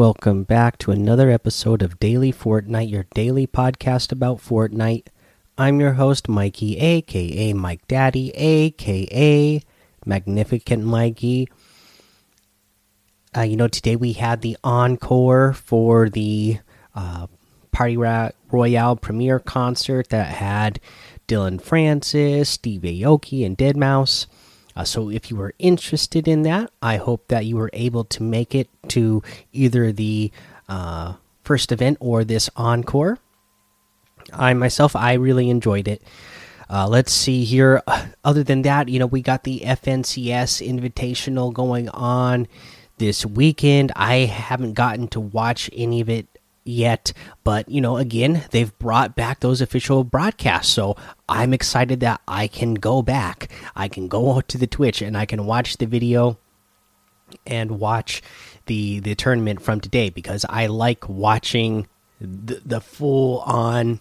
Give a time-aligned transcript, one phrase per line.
[0.00, 5.08] Welcome back to another episode of Daily Fortnite, your daily podcast about Fortnite.
[5.58, 9.62] I'm your host, Mikey, aka Mike Daddy, aka
[10.06, 11.50] Magnificent Mikey.
[13.36, 16.60] Uh, you know, today we had the encore for the
[16.94, 17.26] uh,
[17.70, 20.80] Party Royale premiere concert that had
[21.26, 24.28] Dillon Francis, Steve Aoki, and Deadmau5.
[24.76, 28.22] Uh, so if you were interested in that, I hope that you were able to
[28.22, 30.30] make it to either the
[30.68, 33.18] uh, first event or this encore.
[34.32, 36.02] I myself, I really enjoyed it.
[36.68, 37.82] Uh, let's see here.
[38.24, 42.46] Other than that, you know, we got the FNCS Invitational going on
[42.98, 43.90] this weekend.
[43.96, 46.28] I haven't gotten to watch any of it
[46.64, 50.94] yet but you know again they've brought back those official broadcasts so
[51.28, 53.48] i'm excited that i can go back.
[53.74, 56.38] I can go to the twitch and i can watch the video
[57.46, 58.22] and watch
[58.66, 61.86] the the tournament from today because i like watching
[62.20, 64.00] the, the full on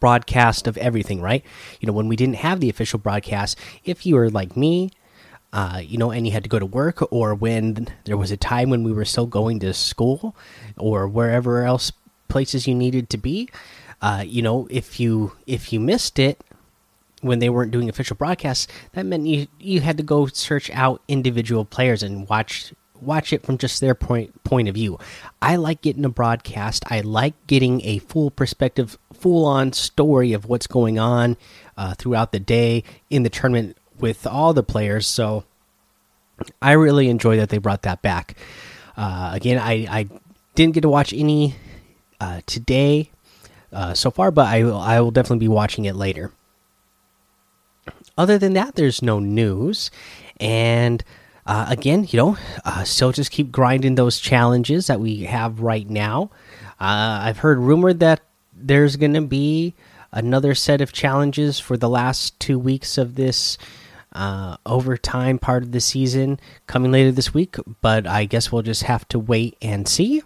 [0.00, 1.42] broadcast of everything right?
[1.80, 4.90] You know when we didn't have the official broadcast if you were like me
[5.54, 8.36] uh, you know, and you had to go to work, or when there was a
[8.36, 10.34] time when we were still going to school,
[10.76, 11.92] or wherever else
[12.26, 13.48] places you needed to be.
[14.02, 16.42] Uh, you know, if you if you missed it
[17.20, 21.00] when they weren't doing official broadcasts, that meant you you had to go search out
[21.06, 24.98] individual players and watch watch it from just their point point of view.
[25.40, 26.82] I like getting a broadcast.
[26.90, 31.36] I like getting a full perspective, full on story of what's going on
[31.76, 35.06] uh, throughout the day in the tournament with all the players.
[35.06, 35.44] So
[36.60, 38.36] I really enjoy that they brought that back.
[38.98, 40.08] Uh, again, I, I
[40.54, 41.54] didn't get to watch any
[42.20, 43.10] uh, today
[43.72, 46.32] uh, so far, but I will, I will definitely be watching it later.
[48.18, 49.90] Other than that, there's no news.
[50.38, 51.02] And
[51.46, 52.36] uh, again, you know,
[52.66, 56.30] uh, still just keep grinding those challenges that we have right now.
[56.78, 58.20] Uh, I've heard rumored that
[58.52, 59.72] there's going to be
[60.12, 63.56] another set of challenges for the last two weeks of this
[64.14, 68.84] uh, overtime part of the season coming later this week, but I guess we'll just
[68.84, 70.22] have to wait and see.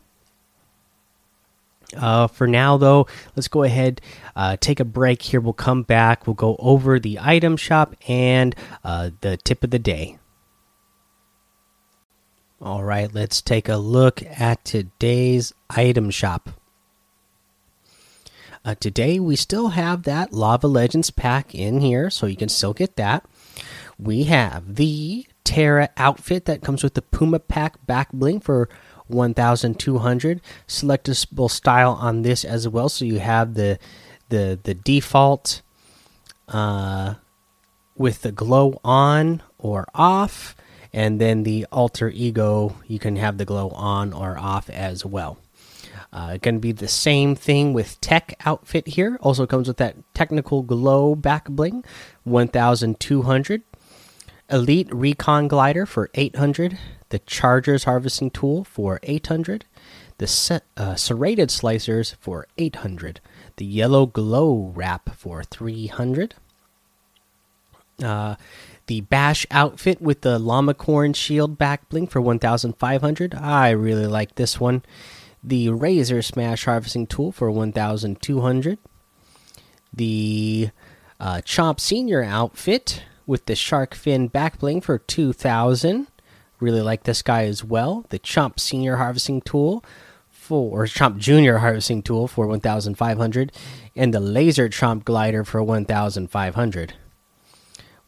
[1.97, 4.00] Uh, for now, though, let's go ahead,
[4.37, 5.41] uh, take a break here.
[5.41, 6.27] We'll come back.
[6.27, 8.54] We'll go over the item shop and
[8.84, 10.19] uh, the tip of the day.
[12.60, 16.50] All right, let's take a look at today's item shop.
[18.65, 22.75] Uh, today, we still have that Lava Legends pack in here, so you can still
[22.75, 23.25] get that
[23.98, 28.69] we have the Terra outfit that comes with the Puma Pack back bling for
[29.09, 32.88] 1200 selectable style on this as well.
[32.88, 33.78] So you have the
[34.28, 35.62] the the default
[36.48, 37.14] uh
[37.97, 40.54] with the glow on or off.
[40.92, 45.38] And then the alter ego you can have the glow on or off as well.
[46.10, 49.19] Uh, going to be the same thing with tech outfit here.
[49.20, 51.84] Also comes with that technical glow back bling
[52.25, 53.68] 1200
[54.50, 56.78] Elite Recon Glider for 800,
[57.10, 59.66] the Chargers Harvesting Tool for 800,
[60.16, 63.20] the uh, Serrated Slicers for 800,
[63.56, 66.34] the Yellow Glow Wrap for 300,
[68.03, 68.36] uh,
[68.86, 73.34] the Bash outfit with the Llama Corn Shield back bling for 1500.
[73.34, 74.82] I really like this one.
[75.44, 78.78] The Razor Smash Harvesting Tool for 1200.
[79.92, 80.70] The
[81.20, 86.09] uh, Chomp Senior outfit with the shark fin back bling for 2000
[86.59, 88.05] really like this guy as well.
[88.09, 89.84] The chomp senior harvesting tool
[90.28, 93.53] for or chomp junior harvesting tool for 1500
[93.94, 96.95] and the laser chomp glider for 1500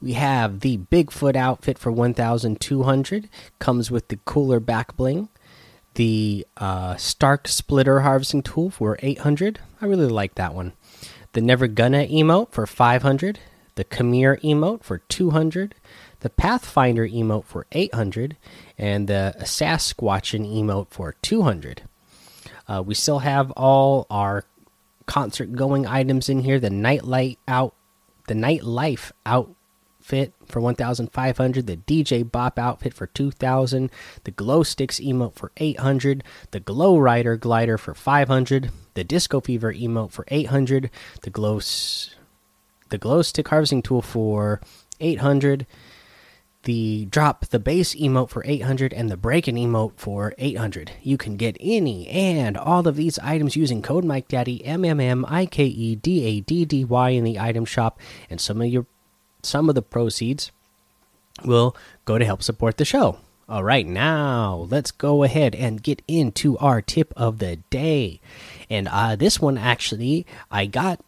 [0.01, 3.29] we have the bigfoot outfit for 1200
[3.59, 5.29] comes with the cooler back bling.
[5.95, 10.73] The uh, stark splitter harvesting tool for 800 i really like that one.
[11.33, 13.39] The never gonna emote for 500
[13.81, 15.75] the Khmer emote for 200,
[16.21, 18.37] the Pathfinder emote for 800,
[18.77, 21.85] and the Sasquatchin emote for 200.
[22.69, 24.45] Uh, we still have all our
[25.07, 26.61] concert going items in here.
[26.61, 27.75] The nightlight out,
[28.29, 31.67] the nightlife outfit for 1,500.
[31.67, 33.91] The DJ Bop outfit for 2,000.
[34.25, 36.23] The glow sticks emote for 800.
[36.51, 38.71] The glow rider glider for 500.
[38.93, 40.91] The disco fever emote for 800.
[41.23, 41.61] The glow
[42.91, 44.61] the glow stick harvesting tool for
[45.01, 45.67] 800
[46.65, 51.17] the drop the bass emote for 800 and the break an emote for 800 you
[51.17, 55.25] can get any and all of these items using code mike daddy m m m
[55.27, 57.99] i k e d a d d y in the item shop
[58.29, 58.85] and some of your
[59.43, 60.53] some of the proceeds
[61.47, 63.17] will go to help support the show
[63.51, 68.21] All right, now let's go ahead and get into our tip of the day.
[68.71, 71.01] And uh, this one actually I got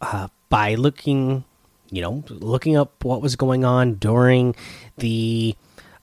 [0.00, 1.44] uh, by looking,
[1.90, 4.54] you know, looking up what was going on during
[4.98, 5.54] the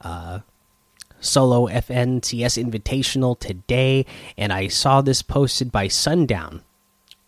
[0.01, 0.39] uh,
[1.19, 4.05] solo FNCS Invitational today,
[4.37, 6.63] and I saw this posted by Sundown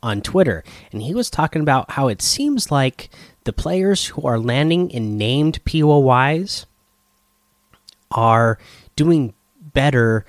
[0.01, 3.09] on Twitter, and he was talking about how it seems like
[3.45, 6.65] the players who are landing in named POIs
[8.11, 8.57] are
[8.95, 9.33] doing
[9.73, 10.25] better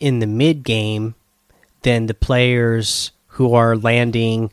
[0.00, 1.14] in the mid game
[1.82, 4.52] than the players who are landing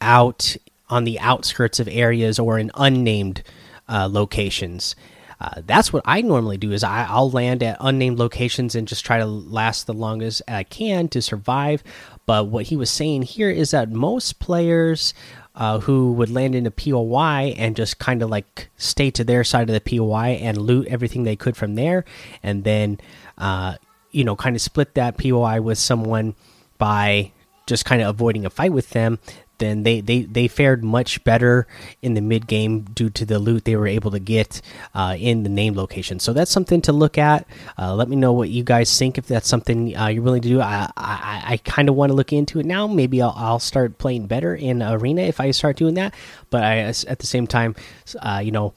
[0.00, 0.56] out
[0.88, 3.42] on the outskirts of areas or in unnamed
[3.88, 4.96] uh, locations.
[5.40, 6.72] Uh, that's what I normally do.
[6.72, 10.64] Is I, will land at unnamed locations and just try to last the longest I
[10.64, 11.84] can to survive.
[12.26, 15.14] But what he was saying here is that most players
[15.54, 19.44] uh, who would land in a POI and just kind of like stay to their
[19.44, 22.04] side of the POI and loot everything they could from there,
[22.42, 22.98] and then
[23.36, 23.76] uh,
[24.10, 26.34] you know kind of split that POI with someone
[26.78, 27.32] by
[27.66, 29.18] just kind of avoiding a fight with them
[29.58, 31.66] then they, they, they fared much better
[32.02, 34.60] in the mid game due to the loot they were able to get
[34.94, 36.18] uh, in the name location.
[36.18, 37.46] So that's something to look at.
[37.78, 40.48] Uh, let me know what you guys think if that's something uh, you're willing to
[40.48, 40.60] do.
[40.60, 42.86] I I, I kind of want to look into it now.
[42.86, 46.14] Maybe I'll, I'll start playing better in arena if I start doing that.
[46.50, 47.74] But I at the same time,
[48.20, 48.74] uh, you know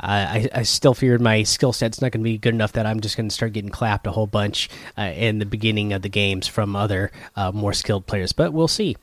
[0.00, 3.00] I, I still feared my skill set's not going to be good enough that I'm
[3.00, 6.08] just going to start getting clapped a whole bunch uh, in the beginning of the
[6.08, 8.32] games from other uh, more skilled players.
[8.32, 8.96] But we'll see.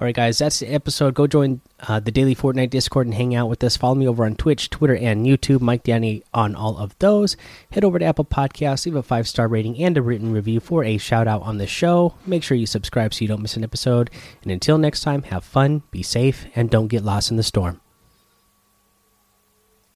[0.00, 1.14] All right, guys, that's the episode.
[1.14, 3.76] Go join uh, the daily Fortnite Discord and hang out with us.
[3.76, 5.60] Follow me over on Twitch, Twitter, and YouTube.
[5.60, 7.36] Mike Daddy on all of those.
[7.70, 10.84] Head over to Apple Podcasts, leave a five star rating and a written review for
[10.84, 12.14] a shout out on the show.
[12.26, 14.10] Make sure you subscribe so you don't miss an episode.
[14.42, 17.80] And until next time, have fun, be safe, and don't get lost in the storm.